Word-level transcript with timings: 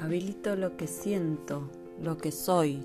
Habilito 0.00 0.56
lo 0.56 0.76
que 0.76 0.86
siento, 0.86 1.68
lo 2.02 2.16
que 2.16 2.32
soy, 2.32 2.82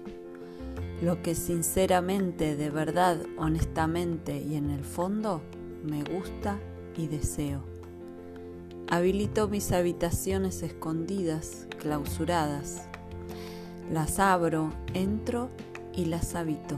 lo 1.01 1.21
que 1.21 1.33
sinceramente, 1.33 2.57
de 2.57 2.69
verdad, 2.69 3.21
honestamente 3.37 4.37
y 4.37 4.55
en 4.55 4.69
el 4.69 4.83
fondo 4.83 5.41
me 5.83 6.03
gusta 6.03 6.59
y 6.97 7.07
deseo. 7.07 7.61
Habilito 8.89 9.47
mis 9.47 9.71
habitaciones 9.71 10.61
escondidas, 10.61 11.67
clausuradas. 11.79 12.87
Las 13.91 14.19
abro, 14.19 14.73
entro 14.93 15.49
y 15.95 16.05
las 16.05 16.35
habito. 16.35 16.77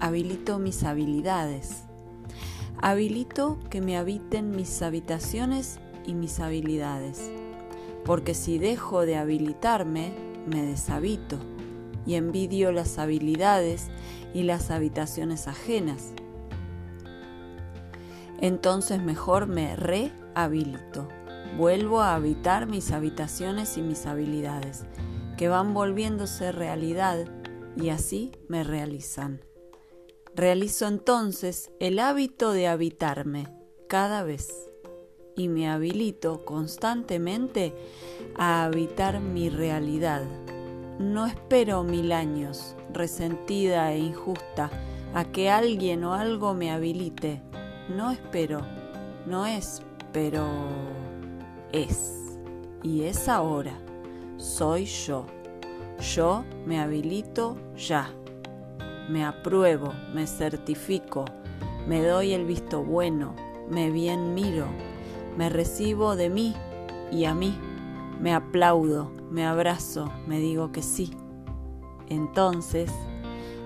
Habilito 0.00 0.58
mis 0.58 0.82
habilidades. 0.84 1.82
Habilito 2.80 3.58
que 3.70 3.80
me 3.80 3.98
habiten 3.98 4.52
mis 4.52 4.80
habitaciones 4.82 5.80
y 6.08 6.14
mis 6.14 6.40
habilidades 6.40 7.30
porque 8.08 8.32
si 8.32 8.58
dejo 8.58 9.04
de 9.04 9.16
habilitarme, 9.16 10.14
me 10.46 10.62
deshabito 10.62 11.36
y 12.06 12.14
envidio 12.14 12.72
las 12.72 12.98
habilidades 12.98 13.90
y 14.32 14.44
las 14.44 14.70
habitaciones 14.70 15.46
ajenas. 15.46 16.14
Entonces 18.40 19.02
mejor 19.02 19.46
me 19.46 19.76
rehabilito, 19.76 21.06
vuelvo 21.58 22.00
a 22.00 22.14
habitar 22.14 22.66
mis 22.66 22.92
habitaciones 22.92 23.76
y 23.76 23.82
mis 23.82 24.06
habilidades, 24.06 24.86
que 25.36 25.48
van 25.48 25.74
volviéndose 25.74 26.50
realidad 26.50 27.26
y 27.76 27.90
así 27.90 28.32
me 28.48 28.64
realizan. 28.64 29.42
Realizo 30.34 30.86
entonces 30.86 31.70
el 31.78 31.98
hábito 31.98 32.52
de 32.52 32.68
habitarme 32.68 33.48
cada 33.86 34.22
vez 34.22 34.48
y 35.38 35.48
me 35.48 35.70
habilito 35.70 36.44
constantemente 36.44 37.72
a 38.36 38.64
habitar 38.64 39.20
mi 39.20 39.48
realidad. 39.48 40.24
No 40.98 41.26
espero 41.26 41.84
mil 41.84 42.10
años, 42.10 42.74
resentida 42.92 43.92
e 43.92 44.00
injusta, 44.00 44.68
a 45.14 45.24
que 45.24 45.48
alguien 45.48 46.02
o 46.02 46.12
algo 46.12 46.54
me 46.54 46.72
habilite. 46.72 47.40
No 47.88 48.10
espero, 48.10 48.62
no 49.26 49.46
es, 49.46 49.80
pero 50.12 50.44
es. 51.72 52.36
Y 52.82 53.02
es 53.02 53.28
ahora. 53.28 53.78
Soy 54.38 54.86
yo. 54.86 55.24
Yo 56.14 56.44
me 56.66 56.80
habilito 56.80 57.56
ya. 57.76 58.10
Me 59.08 59.24
apruebo, 59.24 59.94
me 60.12 60.26
certifico, 60.26 61.24
me 61.86 62.04
doy 62.04 62.34
el 62.34 62.44
visto 62.44 62.82
bueno, 62.82 63.34
me 63.70 63.90
bien 63.90 64.34
miro, 64.34 64.66
me 65.38 65.48
recibo 65.50 66.16
de 66.16 66.30
mí 66.30 66.56
y 67.12 67.24
a 67.24 67.32
mí, 67.32 67.56
me 68.20 68.34
aplaudo, 68.34 69.12
me 69.30 69.46
abrazo, 69.46 70.12
me 70.26 70.40
digo 70.40 70.72
que 70.72 70.82
sí. 70.82 71.12
Entonces 72.08 72.90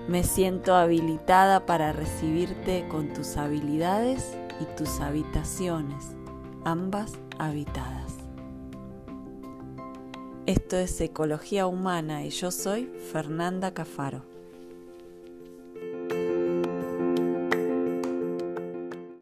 me 0.07 0.23
siento 0.23 0.75
habilitada 0.75 1.65
para 1.65 1.91
recibirte 1.91 2.87
con 2.89 3.11
tus 3.13 3.37
habilidades 3.37 4.37
y 4.61 4.65
tus 4.77 4.99
habitaciones, 4.99 6.15
ambas 6.63 7.13
habitadas. 7.39 8.17
Esto 10.45 10.77
es 10.77 11.01
Ecología 11.01 11.65
Humana 11.65 12.23
y 12.23 12.29
yo 12.29 12.51
soy 12.51 12.85
Fernanda 13.11 13.73
Cafaro. 13.73 14.32